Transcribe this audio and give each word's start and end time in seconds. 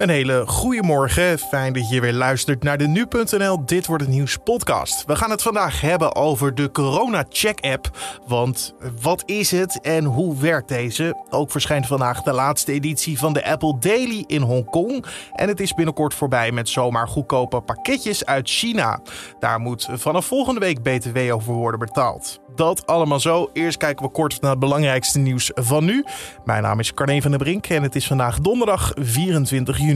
Een 0.00 0.08
hele 0.08 0.46
goede 0.46 0.82
morgen. 0.82 1.38
Fijn 1.38 1.72
dat 1.72 1.88
je 1.88 2.00
weer 2.00 2.12
luistert 2.12 2.62
naar 2.62 2.78
de 2.78 2.86
nu.nl 2.86 3.64
Dit 3.64 3.86
wordt 3.86 4.02
het 4.02 4.12
nieuws 4.12 4.36
podcast. 4.36 5.04
We 5.04 5.16
gaan 5.16 5.30
het 5.30 5.42
vandaag 5.42 5.80
hebben 5.80 6.14
over 6.14 6.54
de 6.54 6.70
Corona 6.70 7.24
Check 7.28 7.60
app. 7.60 7.90
Want 8.26 8.74
wat 9.00 9.22
is 9.26 9.50
het 9.50 9.80
en 9.80 10.04
hoe 10.04 10.40
werkt 10.40 10.68
deze? 10.68 11.24
Ook 11.30 11.50
verschijnt 11.50 11.86
vandaag 11.86 12.22
de 12.22 12.32
laatste 12.32 12.72
editie 12.72 13.18
van 13.18 13.32
de 13.32 13.44
Apple 13.44 13.78
Daily 13.78 14.24
in 14.26 14.42
Hongkong. 14.42 15.04
En 15.32 15.48
het 15.48 15.60
is 15.60 15.74
binnenkort 15.74 16.14
voorbij 16.14 16.52
met 16.52 16.68
zomaar 16.68 17.08
goedkope 17.08 17.60
pakketjes 17.60 18.24
uit 18.24 18.50
China. 18.50 19.00
Daar 19.38 19.60
moet 19.60 19.88
vanaf 19.92 20.26
volgende 20.26 20.60
week 20.60 20.82
BTW 20.82 21.18
over 21.32 21.52
worden 21.52 21.80
betaald. 21.80 22.40
Dat 22.54 22.86
allemaal 22.86 23.20
zo. 23.20 23.50
Eerst 23.52 23.76
kijken 23.76 24.04
we 24.04 24.12
kort 24.12 24.40
naar 24.40 24.50
het 24.50 24.60
belangrijkste 24.60 25.18
nieuws 25.18 25.50
van 25.54 25.84
nu. 25.84 26.04
Mijn 26.44 26.62
naam 26.62 26.78
is 26.78 26.94
Carne 26.94 27.22
van 27.22 27.30
der 27.30 27.40
Brink 27.40 27.66
en 27.66 27.82
het 27.82 27.94
is 27.96 28.06
vandaag 28.06 28.38
donderdag 28.38 28.92
24 28.96 29.78
juni. 29.78 29.89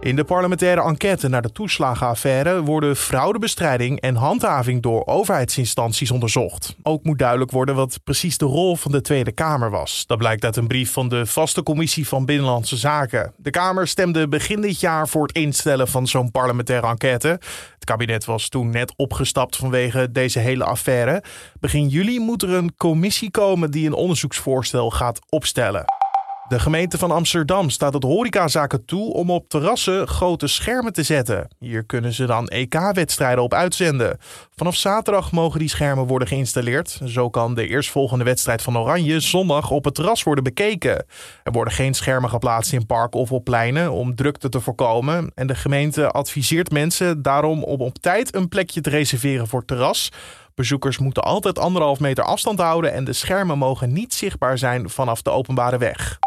In 0.00 0.16
de 0.16 0.24
parlementaire 0.24 0.82
enquête 0.82 1.28
naar 1.28 1.42
de 1.42 1.52
toeslagenaffaire 1.52 2.62
worden 2.62 2.96
fraudebestrijding 2.96 4.00
en 4.00 4.14
handhaving 4.14 4.82
door 4.82 5.06
overheidsinstanties 5.06 6.10
onderzocht. 6.10 6.76
Ook 6.82 7.04
moet 7.04 7.18
duidelijk 7.18 7.50
worden 7.50 7.74
wat 7.74 8.00
precies 8.04 8.38
de 8.38 8.44
rol 8.44 8.76
van 8.76 8.92
de 8.92 9.00
Tweede 9.00 9.32
Kamer 9.32 9.70
was. 9.70 10.04
Dat 10.06 10.18
blijkt 10.18 10.44
uit 10.44 10.56
een 10.56 10.66
brief 10.66 10.92
van 10.92 11.08
de 11.08 11.26
vaste 11.26 11.62
commissie 11.62 12.08
van 12.08 12.24
Binnenlandse 12.24 12.76
Zaken. 12.76 13.32
De 13.36 13.50
Kamer 13.50 13.88
stemde 13.88 14.28
begin 14.28 14.60
dit 14.60 14.80
jaar 14.80 15.08
voor 15.08 15.22
het 15.22 15.36
instellen 15.36 15.88
van 15.88 16.06
zo'n 16.06 16.30
parlementaire 16.30 16.86
enquête. 16.86 17.28
Het 17.74 17.84
kabinet 17.84 18.24
was 18.24 18.48
toen 18.48 18.70
net 18.70 18.92
opgestapt 18.96 19.56
vanwege 19.56 20.12
deze 20.12 20.38
hele 20.38 20.64
affaire. 20.64 21.22
Begin 21.60 21.88
juli 21.88 22.20
moet 22.20 22.42
er 22.42 22.50
een 22.50 22.74
commissie 22.76 23.30
komen 23.30 23.70
die 23.70 23.86
een 23.86 23.94
onderzoeksvoorstel 23.94 24.90
gaat 24.90 25.18
opstellen. 25.28 25.99
De 26.50 26.58
gemeente 26.58 26.98
van 26.98 27.10
Amsterdam 27.10 27.70
staat 27.70 27.94
het 27.94 28.02
horecazaken 28.02 28.84
toe 28.84 29.12
om 29.12 29.30
op 29.30 29.48
terrassen 29.48 30.08
grote 30.08 30.46
schermen 30.46 30.92
te 30.92 31.02
zetten. 31.02 31.48
Hier 31.58 31.84
kunnen 31.84 32.12
ze 32.12 32.26
dan 32.26 32.48
EK-wedstrijden 32.48 33.44
op 33.44 33.54
uitzenden. 33.54 34.18
Vanaf 34.56 34.76
zaterdag 34.76 35.32
mogen 35.32 35.58
die 35.58 35.68
schermen 35.68 36.06
worden 36.06 36.28
geïnstalleerd. 36.28 37.00
Zo 37.04 37.30
kan 37.30 37.54
de 37.54 37.66
eerstvolgende 37.66 38.24
wedstrijd 38.24 38.62
van 38.62 38.78
Oranje 38.78 39.20
zondag 39.20 39.70
op 39.70 39.84
het 39.84 39.94
terras 39.94 40.22
worden 40.22 40.44
bekeken. 40.44 41.04
Er 41.42 41.52
worden 41.52 41.72
geen 41.72 41.94
schermen 41.94 42.30
geplaatst 42.30 42.72
in 42.72 42.86
parken 42.86 43.20
of 43.20 43.32
op 43.32 43.44
pleinen 43.44 43.92
om 43.92 44.14
drukte 44.14 44.48
te 44.48 44.60
voorkomen. 44.60 45.32
En 45.34 45.46
de 45.46 45.54
gemeente 45.54 46.10
adviseert 46.10 46.70
mensen 46.70 47.22
daarom 47.22 47.64
om 47.64 47.80
op 47.80 47.98
tijd 47.98 48.34
een 48.34 48.48
plekje 48.48 48.80
te 48.80 48.90
reserveren 48.90 49.48
voor 49.48 49.64
terras. 49.64 50.08
Bezoekers 50.54 50.98
moeten 50.98 51.22
altijd 51.22 51.58
anderhalf 51.58 52.00
meter 52.00 52.24
afstand 52.24 52.58
houden 52.58 52.92
en 52.92 53.04
de 53.04 53.12
schermen 53.12 53.58
mogen 53.58 53.92
niet 53.92 54.14
zichtbaar 54.14 54.58
zijn 54.58 54.90
vanaf 54.90 55.22
de 55.22 55.30
openbare 55.30 55.78
weg. 55.78 56.18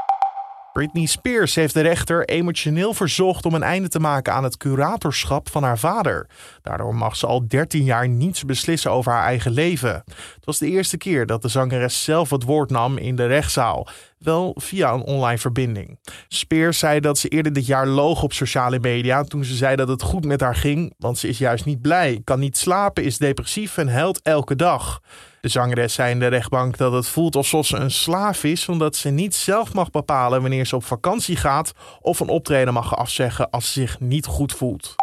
Britney 0.73 1.05
Spears 1.05 1.55
heeft 1.55 1.73
de 1.73 1.81
rechter 1.81 2.25
emotioneel 2.25 2.93
verzocht 2.93 3.45
om 3.45 3.53
een 3.53 3.63
einde 3.63 3.87
te 3.87 3.99
maken 3.99 4.33
aan 4.33 4.43
het 4.43 4.57
curatorschap 4.57 5.49
van 5.49 5.63
haar 5.63 5.79
vader. 5.79 6.27
Daardoor 6.61 6.95
mag 6.95 7.15
ze 7.15 7.27
al 7.27 7.47
13 7.47 7.83
jaar 7.83 8.07
niets 8.07 8.45
beslissen 8.45 8.91
over 8.91 9.11
haar 9.11 9.25
eigen 9.25 9.51
leven. 9.51 10.03
Het 10.35 10.45
was 10.45 10.57
de 10.57 10.67
eerste 10.67 10.97
keer 10.97 11.25
dat 11.25 11.41
de 11.41 11.47
zangeres 11.47 12.03
zelf 12.03 12.29
het 12.29 12.43
woord 12.43 12.69
nam 12.69 12.97
in 12.97 13.15
de 13.15 13.25
rechtszaal, 13.25 13.87
wel 14.17 14.55
via 14.59 14.93
een 14.93 15.03
online 15.03 15.37
verbinding. 15.37 15.99
Spears 16.27 16.79
zei 16.79 16.99
dat 16.99 17.17
ze 17.17 17.27
eerder 17.27 17.53
dit 17.53 17.65
jaar 17.65 17.87
loog 17.87 18.23
op 18.23 18.33
sociale 18.33 18.79
media 18.79 19.23
toen 19.23 19.43
ze 19.43 19.55
zei 19.55 19.75
dat 19.75 19.87
het 19.87 20.01
goed 20.01 20.25
met 20.25 20.41
haar 20.41 20.55
ging, 20.55 20.93
want 20.97 21.17
ze 21.17 21.27
is 21.27 21.37
juist 21.37 21.65
niet 21.65 21.81
blij, 21.81 22.21
kan 22.23 22.39
niet 22.39 22.57
slapen, 22.57 23.03
is 23.03 23.17
depressief 23.17 23.77
en 23.77 23.87
huilt 23.87 24.21
elke 24.21 24.55
dag. 24.55 25.01
De 25.43 25.49
zangeres 25.49 25.93
zei 25.93 26.11
in 26.11 26.19
de 26.19 26.27
rechtbank 26.27 26.77
dat 26.77 26.93
het 26.93 27.07
voelt 27.07 27.35
alsof 27.35 27.65
ze 27.65 27.77
een 27.77 27.91
slaaf 27.91 28.43
is, 28.43 28.69
omdat 28.69 28.95
ze 28.95 29.09
niet 29.09 29.35
zelf 29.35 29.73
mag 29.73 29.91
bepalen 29.91 30.41
wanneer 30.41 30.65
ze 30.65 30.75
op 30.75 30.83
vakantie 30.83 31.35
gaat 31.35 31.73
of 32.01 32.19
een 32.19 32.27
optreden 32.27 32.73
mag 32.73 32.95
afzeggen 32.95 33.49
als 33.49 33.73
ze 33.73 33.79
zich 33.79 33.99
niet 33.99 34.25
goed 34.25 34.53
voelt. 34.53 34.95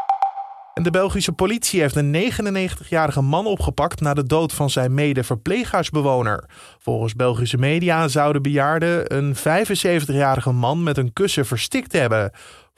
En 0.75 0.83
de 0.83 0.91
Belgische 0.91 1.33
politie 1.33 1.81
heeft 1.81 1.97
een 1.97 2.33
99-jarige 2.33 3.21
man 3.21 3.47
opgepakt 3.47 4.01
na 4.01 4.15
de 4.15 4.27
dood 4.27 4.53
van 4.53 4.71
zijn 4.71 4.95
mede-verpleeghuisbewoner. 4.95 6.45
Volgens 6.79 7.15
Belgische 7.15 7.59
media 7.59 8.09
zou 8.09 8.33
de 8.33 8.41
bejaarde 8.41 9.05
een 9.07 9.37
75-jarige 9.37 10.53
man 10.53 10.83
met 10.83 10.97
een 10.97 11.13
kussen 11.13 11.47
verstikt 11.47 11.93
hebben. 11.93 12.33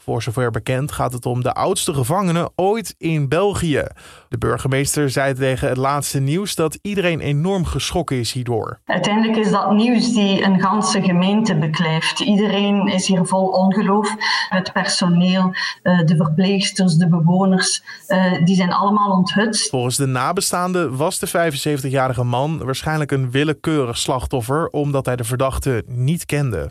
Voor 0.05 0.23
zover 0.23 0.51
bekend 0.51 0.93
gaat 0.93 1.13
het 1.13 1.27
om 1.27 1.43
de 1.43 1.53
oudste 1.53 1.95
gevangene 1.95 2.51
ooit 2.55 2.95
in 2.99 3.29
België. 3.29 3.85
De 4.29 4.39
burgemeester 4.39 5.11
zei 5.11 5.35
tegen 5.35 5.69
het 5.69 5.77
laatste 5.77 6.21
nieuws 6.21 6.55
dat 6.55 6.79
iedereen 6.81 7.21
enorm 7.21 7.65
geschrokken 7.65 8.17
is 8.17 8.33
hierdoor. 8.33 8.81
Uiteindelijk 8.85 9.37
is 9.37 9.51
dat 9.51 9.73
nieuws 9.73 10.13
die 10.13 10.45
een 10.45 10.61
ganse 10.61 11.03
gemeente 11.03 11.57
beklijft. 11.57 12.21
Iedereen 12.21 12.87
is 12.87 13.07
hier 13.07 13.27
vol 13.27 13.47
ongeloof. 13.47 14.15
Het 14.49 14.73
personeel, 14.73 15.55
eh, 15.83 15.99
de 15.99 16.17
verpleegsters, 16.17 16.95
de 16.95 17.09
bewoners, 17.09 17.83
eh, 18.07 18.45
die 18.45 18.57
zijn 18.57 18.73
allemaal 18.73 19.11
onthutst. 19.11 19.71
Volgens 19.71 19.97
de 19.97 20.07
nabestaanden 20.07 20.97
was 20.97 21.19
de 21.19 21.27
75-jarige 21.27 22.25
man 22.25 22.65
waarschijnlijk 22.65 23.11
een 23.11 23.31
willekeurig 23.31 23.99
slachtoffer 23.99 24.69
omdat 24.69 25.07
hij 25.07 25.17
de 25.17 25.25
verdachte 25.25 25.83
niet 25.87 26.27
kende. 26.27 26.71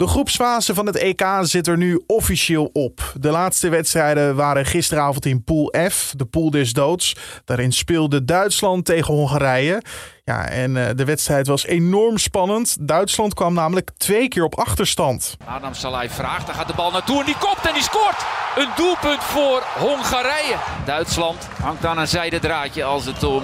De 0.00 0.06
groepsfase 0.06 0.74
van 0.74 0.86
het 0.86 0.96
EK 0.96 1.24
zit 1.40 1.66
er 1.66 1.76
nu 1.76 2.02
officieel 2.06 2.70
op. 2.72 3.12
De 3.18 3.30
laatste 3.30 3.68
wedstrijden 3.68 4.36
waren 4.36 4.66
gisteravond 4.66 5.26
in 5.26 5.44
Pool 5.44 5.74
F, 5.90 6.12
de 6.16 6.24
pool 6.24 6.50
des 6.50 6.72
doods. 6.72 7.16
Daarin 7.44 7.72
speelde 7.72 8.24
Duitsland 8.24 8.84
tegen 8.84 9.14
Hongarije. 9.14 9.82
Ja, 10.24 10.48
en 10.48 10.76
uh, 10.76 10.88
de 10.96 11.04
wedstrijd 11.04 11.46
was 11.46 11.66
enorm 11.66 12.18
spannend. 12.18 12.76
Duitsland 12.80 13.34
kwam 13.34 13.54
namelijk 13.54 13.90
twee 13.96 14.28
keer 14.28 14.44
op 14.44 14.58
achterstand. 14.58 15.36
Adam 15.46 15.74
Salai 15.74 16.08
vraagt, 16.08 16.46
daar 16.46 16.54
gaat 16.54 16.68
de 16.68 16.74
bal 16.74 16.90
naartoe 16.90 17.20
en 17.20 17.26
die 17.26 17.38
kopt 17.38 17.66
en 17.66 17.74
die 17.74 17.82
scoort. 17.82 18.24
Een 18.56 18.68
doelpunt 18.76 19.22
voor 19.22 19.62
Hongarije. 19.78 20.56
Duitsland 20.84 21.48
hangt 21.62 21.86
aan 21.86 21.98
een 21.98 22.08
zijden 22.08 22.40
draadje 22.40 22.84
als 22.84 23.06
het 23.06 23.24
om 23.24 23.42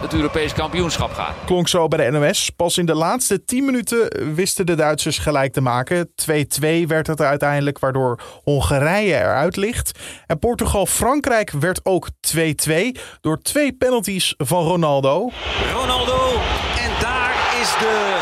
het 0.00 0.14
Europees 0.14 0.52
kampioenschap 0.52 1.12
gaat. 1.12 1.34
Klonk 1.44 1.68
zo 1.68 1.88
bij 1.88 2.10
de 2.10 2.18
NOS. 2.18 2.50
Pas 2.50 2.78
in 2.78 2.86
de 2.86 2.94
laatste 2.94 3.44
10 3.44 3.64
minuten 3.64 4.34
wisten 4.34 4.66
de 4.66 4.74
Duitsers 4.74 5.18
gelijk 5.18 5.52
te 5.52 5.60
maken. 5.60 6.08
2-2 6.08 6.86
werd 6.86 7.06
het 7.06 7.20
uiteindelijk, 7.20 7.78
waardoor 7.78 8.20
Hongarije 8.44 9.14
eruit 9.14 9.56
ligt. 9.56 9.98
En 10.26 10.38
Portugal-Frankrijk 10.38 11.50
werd 11.50 11.80
ook 11.82 12.08
2-2 12.36 12.38
door 13.20 13.42
twee 13.42 13.72
penalties 13.72 14.34
van 14.36 14.64
Ronaldo. 14.64 15.30
Ronaldo 15.72 16.30
en 16.78 16.90
daar 17.00 17.32
is 17.60 17.70
de 17.78 18.16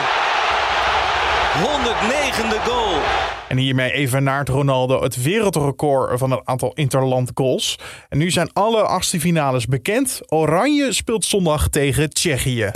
109e 1.57 2.65
goal. 2.65 3.26
En 3.49 3.57
hiermee 3.57 3.93
even 3.93 4.23
naar 4.23 4.39
het 4.39 4.49
Ronaldo 4.49 5.03
het 5.03 5.23
wereldrecord 5.23 6.19
van 6.19 6.31
het 6.31 6.41
aantal 6.45 6.73
interland 6.75 7.31
goals. 7.35 7.79
En 8.09 8.19
nu 8.19 8.31
zijn 8.31 8.53
alle 8.53 8.83
achtste 8.83 9.21
finales 9.21 9.67
bekend. 9.67 10.21
Oranje 10.29 10.93
speelt 10.93 11.25
zondag 11.25 11.69
tegen 11.69 12.11
Tsjechië. 12.11 12.71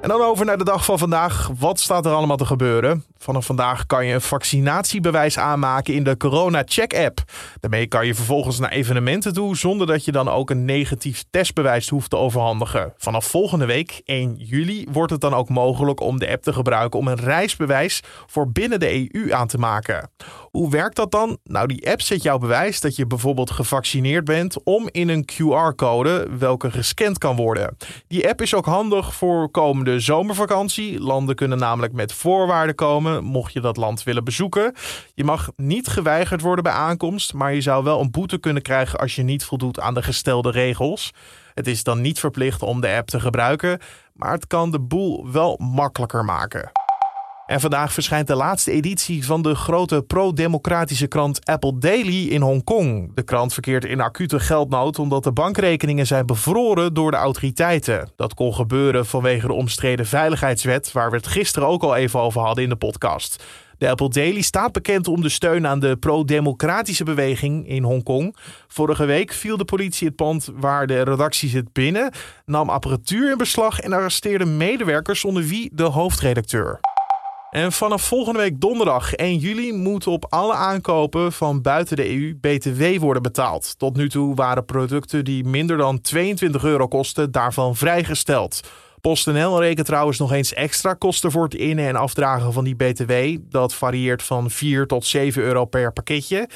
En 0.00 0.08
dan 0.08 0.20
over 0.20 0.44
naar 0.44 0.58
de 0.58 0.64
dag 0.64 0.84
van 0.84 0.98
vandaag. 0.98 1.50
Wat 1.58 1.80
staat 1.80 2.06
er 2.06 2.12
allemaal 2.12 2.36
te 2.36 2.44
gebeuren? 2.44 3.04
Vanaf 3.22 3.46
vandaag 3.46 3.86
kan 3.86 4.06
je 4.06 4.14
een 4.14 4.20
vaccinatiebewijs 4.20 5.38
aanmaken 5.38 5.94
in 5.94 6.04
de 6.04 6.16
Corona 6.16 6.62
Check 6.66 6.94
app. 6.94 7.22
Daarmee 7.60 7.86
kan 7.86 8.06
je 8.06 8.14
vervolgens 8.14 8.58
naar 8.58 8.70
evenementen 8.70 9.32
toe 9.32 9.56
zonder 9.56 9.86
dat 9.86 10.04
je 10.04 10.12
dan 10.12 10.28
ook 10.28 10.50
een 10.50 10.64
negatief 10.64 11.24
testbewijs 11.30 11.88
hoeft 11.88 12.10
te 12.10 12.16
overhandigen. 12.16 12.92
Vanaf 12.96 13.26
volgende 13.26 13.66
week, 13.66 14.00
1 14.04 14.34
juli, 14.38 14.86
wordt 14.92 15.12
het 15.12 15.20
dan 15.20 15.34
ook 15.34 15.48
mogelijk 15.48 16.00
om 16.00 16.18
de 16.18 16.30
app 16.30 16.42
te 16.42 16.52
gebruiken 16.52 16.98
om 16.98 17.08
een 17.08 17.20
reisbewijs 17.20 18.00
voor 18.26 18.52
binnen 18.52 18.80
de 18.80 19.14
EU 19.14 19.32
aan 19.32 19.46
te 19.46 19.58
maken. 19.58 20.10
Hoe 20.50 20.70
werkt 20.70 20.96
dat 20.96 21.10
dan? 21.10 21.38
Nou, 21.44 21.66
die 21.66 21.90
app 21.90 22.00
zet 22.00 22.22
jouw 22.22 22.38
bewijs 22.38 22.80
dat 22.80 22.96
je 22.96 23.06
bijvoorbeeld 23.06 23.50
gevaccineerd 23.50 24.24
bent 24.24 24.62
om 24.64 24.88
in 24.90 25.08
een 25.08 25.28
QR-code 25.32 26.26
welke 26.38 26.70
gescand 26.70 27.18
kan 27.18 27.36
worden. 27.36 27.76
Die 28.06 28.28
app 28.28 28.40
is 28.40 28.54
ook 28.54 28.66
handig 28.66 29.14
voor 29.14 29.50
komende 29.50 30.00
zomervakantie. 30.00 31.00
Landen 31.00 31.34
kunnen 31.34 31.58
namelijk 31.58 31.92
met 31.92 32.12
voorwaarden 32.12 32.74
komen 32.74 33.10
mocht 33.20 33.52
je 33.52 33.60
dat 33.60 33.76
land 33.76 34.02
willen 34.02 34.24
bezoeken. 34.24 34.74
Je 35.14 35.24
mag 35.24 35.50
niet 35.56 35.88
geweigerd 35.88 36.40
worden 36.40 36.64
bij 36.64 36.72
aankomst, 36.72 37.32
maar 37.32 37.54
je 37.54 37.60
zou 37.60 37.84
wel 37.84 38.00
een 38.00 38.10
boete 38.10 38.38
kunnen 38.38 38.62
krijgen 38.62 38.98
als 38.98 39.14
je 39.14 39.22
niet 39.22 39.44
voldoet 39.44 39.80
aan 39.80 39.94
de 39.94 40.02
gestelde 40.02 40.50
regels. 40.50 41.12
Het 41.54 41.66
is 41.66 41.82
dan 41.82 42.00
niet 42.00 42.18
verplicht 42.18 42.62
om 42.62 42.80
de 42.80 42.88
app 42.88 43.08
te 43.08 43.20
gebruiken, 43.20 43.80
maar 44.14 44.32
het 44.32 44.46
kan 44.46 44.70
de 44.70 44.80
boel 44.80 45.30
wel 45.30 45.56
makkelijker 45.58 46.24
maken. 46.24 46.70
En 47.46 47.60
vandaag 47.60 47.92
verschijnt 47.92 48.26
de 48.26 48.34
laatste 48.34 48.70
editie 48.70 49.24
van 49.24 49.42
de 49.42 49.54
grote 49.54 50.02
pro-democratische 50.06 51.06
krant 51.06 51.46
Apple 51.46 51.78
Daily 51.78 52.28
in 52.28 52.40
Hongkong. 52.40 53.14
De 53.14 53.22
krant 53.22 53.52
verkeert 53.52 53.84
in 53.84 54.00
acute 54.00 54.40
geldnood 54.40 54.98
omdat 54.98 55.24
de 55.24 55.32
bankrekeningen 55.32 56.06
zijn 56.06 56.26
bevroren 56.26 56.94
door 56.94 57.10
de 57.10 57.16
autoriteiten. 57.16 58.10
Dat 58.16 58.34
kon 58.34 58.54
gebeuren 58.54 59.06
vanwege 59.06 59.46
de 59.46 59.52
omstreden 59.52 60.06
veiligheidswet, 60.06 60.92
waar 60.92 61.10
we 61.10 61.16
het 61.16 61.26
gisteren 61.26 61.68
ook 61.68 61.82
al 61.82 61.96
even 61.96 62.20
over 62.20 62.40
hadden 62.40 62.64
in 62.64 62.70
de 62.70 62.76
podcast. 62.76 63.44
De 63.78 63.88
Apple 63.88 64.08
Daily 64.08 64.40
staat 64.40 64.72
bekend 64.72 65.08
om 65.08 65.22
de 65.22 65.28
steun 65.28 65.66
aan 65.66 65.80
de 65.80 65.96
pro-democratische 65.96 67.04
beweging 67.04 67.68
in 67.68 67.82
Hongkong. 67.82 68.36
Vorige 68.68 69.04
week 69.04 69.32
viel 69.32 69.56
de 69.56 69.64
politie 69.64 70.06
het 70.06 70.16
pand 70.16 70.48
waar 70.54 70.86
de 70.86 71.02
redactie 71.02 71.48
zit 71.48 71.72
binnen, 71.72 72.12
nam 72.44 72.68
apparatuur 72.68 73.30
in 73.30 73.38
beslag 73.38 73.80
en 73.80 73.92
arresteerde 73.92 74.44
medewerkers 74.44 75.24
onder 75.24 75.42
wie 75.42 75.70
de 75.74 75.82
hoofdredacteur. 75.82 76.80
En 77.52 77.72
vanaf 77.72 78.02
volgende 78.02 78.38
week 78.38 78.60
donderdag 78.60 79.14
1 79.14 79.36
juli 79.36 79.72
moet 79.72 80.06
op 80.06 80.26
alle 80.28 80.54
aankopen 80.54 81.32
van 81.32 81.62
buiten 81.62 81.96
de 81.96 82.10
EU 82.10 82.34
BTW 82.40 82.98
worden 82.98 83.22
betaald. 83.22 83.78
Tot 83.78 83.96
nu 83.96 84.08
toe 84.08 84.34
waren 84.34 84.64
producten 84.64 85.24
die 85.24 85.44
minder 85.44 85.76
dan 85.76 86.00
22 86.00 86.64
euro 86.64 86.88
kosten 86.88 87.30
daarvan 87.30 87.76
vrijgesteld. 87.76 88.60
PostNL 89.00 89.60
rekent 89.60 89.86
trouwens 89.86 90.18
nog 90.18 90.32
eens 90.32 90.52
extra 90.52 90.94
kosten 90.94 91.30
voor 91.30 91.44
het 91.44 91.54
innen- 91.54 91.88
en 91.88 91.96
afdragen 91.96 92.52
van 92.52 92.64
die 92.64 92.76
BTW. 92.76 93.12
Dat 93.50 93.74
varieert 93.74 94.22
van 94.22 94.50
4 94.50 94.86
tot 94.86 95.06
7 95.06 95.42
euro 95.42 95.64
per 95.64 95.92
pakketje. 95.92 96.48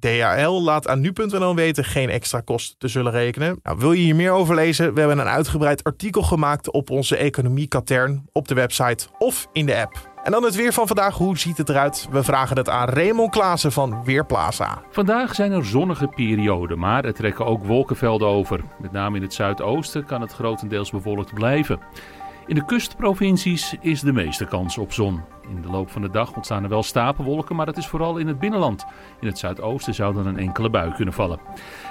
DHL 0.00 0.62
laat 0.62 0.88
aan 0.88 1.00
nu.nl 1.00 1.54
weten 1.54 1.84
geen 1.84 2.10
extra 2.10 2.40
kosten 2.40 2.78
te 2.78 2.88
zullen 2.88 3.12
rekenen. 3.12 3.58
Nou, 3.62 3.78
wil 3.78 3.92
je 3.92 4.02
hier 4.02 4.16
meer 4.16 4.32
over 4.32 4.54
lezen? 4.54 4.94
We 4.94 5.00
hebben 5.00 5.18
een 5.18 5.26
uitgebreid 5.26 5.84
artikel 5.84 6.22
gemaakt 6.22 6.70
op 6.70 6.90
onze 6.90 7.16
economie-katern 7.16 8.26
op 8.32 8.48
de 8.48 8.54
website 8.54 9.06
of 9.18 9.48
in 9.52 9.66
de 9.66 9.76
app. 9.76 10.11
En 10.22 10.32
dan 10.32 10.42
het 10.42 10.54
weer 10.54 10.72
van 10.72 10.86
vandaag. 10.86 11.16
Hoe 11.16 11.38
ziet 11.38 11.56
het 11.56 11.68
eruit? 11.68 12.08
We 12.10 12.22
vragen 12.22 12.56
het 12.56 12.68
aan 12.68 12.88
Raymond 12.88 13.30
Klaassen 13.30 13.72
van 13.72 14.04
Weerplaza. 14.04 14.82
Vandaag 14.90 15.34
zijn 15.34 15.52
er 15.52 15.64
zonnige 15.64 16.06
perioden, 16.06 16.78
maar 16.78 17.04
er 17.04 17.14
trekken 17.14 17.46
ook 17.46 17.64
wolkenvelden 17.64 18.28
over. 18.28 18.60
Met 18.78 18.92
name 18.92 19.16
in 19.16 19.22
het 19.22 19.34
zuidoosten 19.34 20.04
kan 20.04 20.20
het 20.20 20.32
grotendeels 20.32 20.90
bewolkt 20.90 21.34
blijven. 21.34 21.80
In 22.46 22.54
de 22.54 22.64
kustprovincies 22.64 23.76
is 23.80 24.00
de 24.00 24.12
meeste 24.12 24.44
kans 24.44 24.78
op 24.78 24.92
zon. 24.92 25.20
In 25.48 25.62
de 25.62 25.70
loop 25.70 25.90
van 25.90 26.02
de 26.02 26.10
dag 26.10 26.34
ontstaan 26.34 26.62
er 26.62 26.68
wel 26.68 26.82
stapelwolken, 26.82 27.56
maar 27.56 27.66
dat 27.66 27.76
is 27.76 27.86
vooral 27.86 28.16
in 28.16 28.26
het 28.26 28.38
binnenland. 28.38 28.84
In 29.20 29.26
het 29.26 29.38
zuidoosten 29.38 29.94
zou 29.94 30.14
dan 30.14 30.26
een 30.26 30.38
enkele 30.38 30.70
bui 30.70 30.92
kunnen 30.92 31.14
vallen. 31.14 31.40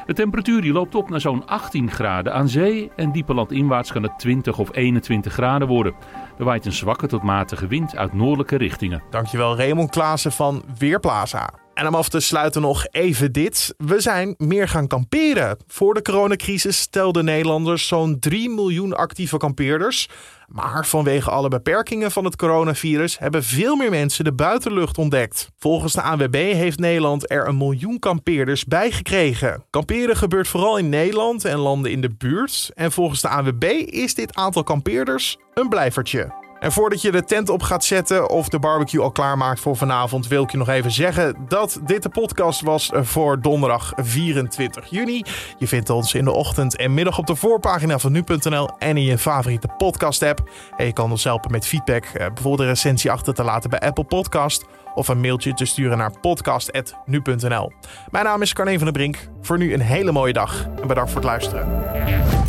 De 0.06 0.14
temperatuur 0.14 0.62
die 0.62 0.74
loopt 0.74 0.96
op 0.96 1.10
naar 1.10 1.22
zo'n 1.22 1.48
18 1.48 1.92
graden 1.92 2.34
aan 2.34 2.50
zee 2.50 2.92
en 2.96 3.12
diepe 3.12 3.34
landinwaarts 3.34 3.92
kan 3.92 4.04
het 4.04 4.20
20 4.20 4.60
of 4.60 4.76
21 4.76 5.34
graden 5.34 5.68
worden. 5.68 5.94
Er 6.38 6.46
waait 6.46 6.66
een 6.66 6.72
zwakke 6.72 7.08
tot 7.08 7.24
matige 7.24 7.68
wind 7.68 7.96
uit 7.96 8.14
noordelijke 8.14 8.58
richtingen. 8.58 9.04
Dankjewel 9.10 9.58
Raymond 9.58 9.90
Klaassen 9.90 10.32
van 10.32 10.64
Weerplaza. 10.78 11.50
En 11.82 11.88
om 11.88 11.96
af 11.96 12.10
te 12.10 12.20
sluiten 12.20 12.62
nog 12.62 12.86
even 12.92 13.32
dit. 13.32 13.74
We 13.78 14.02
zijn 14.02 14.36
meer 14.38 14.68
gaan 14.68 14.88
kamperen. 14.88 15.58
Voor 15.68 15.94
de 15.94 16.02
coronacrisis 16.02 16.80
stelden 16.80 17.26
Nederlanders 17.26 17.88
zo'n 17.88 18.20
3 18.20 18.50
miljoen 18.50 18.94
actieve 18.94 19.38
kampeerders. 19.38 20.10
Maar 20.48 20.86
vanwege 20.86 21.30
alle 21.30 21.48
beperkingen 21.48 22.12
van 22.12 22.26
het 22.26 22.36
coronavirus 22.36 23.20
hebben 23.20 23.44
veel 23.44 23.76
meer 23.76 23.90
mensen 23.90 24.24
de 24.24 24.34
buitenlucht 24.34 24.98
ontdekt. 24.98 25.50
Volgens 25.58 25.94
de 25.94 26.02
ANWB 26.02 26.36
heeft 26.36 26.80
Nederland 26.80 27.32
er 27.32 27.48
een 27.48 27.58
miljoen 27.58 28.00
kampeerders 28.00 28.66
bij 28.66 28.92
gekregen. 28.92 29.64
Kamperen 29.70 30.18
gebeurt 30.18 30.48
vooral 30.48 30.78
in 30.78 30.90
Nederland 30.90 31.46
en 31.46 31.58
landen 31.58 31.92
in 31.92 32.02
de 32.02 32.14
buurt. 32.18 32.72
En 32.74 32.92
volgens 32.92 33.22
de 33.22 33.30
ANWB 33.30 33.64
is 33.86 34.16
dit 34.16 34.36
aantal 34.36 34.64
kampeerders 34.64 35.38
een 35.54 35.70
blijvertje. 35.70 36.41
En 36.62 36.72
voordat 36.72 37.02
je 37.02 37.12
de 37.12 37.24
tent 37.24 37.50
op 37.50 37.62
gaat 37.62 37.84
zetten 37.84 38.30
of 38.30 38.50
de 38.50 38.60
barbecue 38.60 39.02
al 39.02 39.12
klaarmaakt 39.12 39.60
voor 39.60 39.78
vanavond, 39.78 40.28
wil 40.28 40.44
ik 40.44 40.52
je 40.52 40.58
nog 40.58 40.70
even 40.70 40.92
zeggen 40.92 41.36
dat 41.48 41.80
dit 41.86 42.04
de 42.04 42.10
podcast 42.10 42.62
was 42.62 42.92
voor 42.94 43.42
donderdag 43.42 43.94
24 43.96 44.90
juni. 44.90 45.24
Je 45.58 45.68
vindt 45.68 45.90
ons 45.90 46.14
in 46.14 46.24
de 46.24 46.32
ochtend 46.32 46.76
en 46.76 46.94
middag 46.94 47.18
op 47.18 47.26
de 47.26 47.36
voorpagina 47.36 48.00
van 48.00 48.12
nu.nl 48.12 48.70
en 48.80 48.98
in 48.98 49.04
je 49.04 49.18
favoriete 49.18 49.68
podcast-app. 49.78 50.50
En 50.78 50.86
je 50.86 50.94
kan 50.94 51.12
ons 51.12 51.24
helpen 51.24 51.52
met 51.52 51.68
feedback, 51.68 52.06
eh, 52.06 52.12
bijvoorbeeld 52.14 52.60
een 52.60 52.68
recensie 52.68 53.12
achter 53.12 53.34
te 53.34 53.44
laten 53.44 53.70
bij 53.70 53.80
Apple 53.80 54.04
Podcast 54.04 54.66
of 54.96 55.08
een 55.08 55.22
mailtje 55.22 55.54
te 55.54 55.66
sturen 55.66 55.98
naar 55.98 56.20
podcast.nu.nl. 56.20 57.72
Mijn 58.12 58.26
naam 58.26 58.42
is 58.42 58.54
Carne 58.54 58.74
van 58.76 58.84
der 58.84 58.94
Brink. 58.94 59.18
Voor 59.42 59.58
nu 59.58 59.74
een 59.74 59.82
hele 59.82 60.12
mooie 60.12 60.34
dag 60.34 60.68
en 60.82 60.88
bedankt 60.88 61.12
voor 61.12 61.22
het 61.22 61.30
luisteren. 61.30 62.41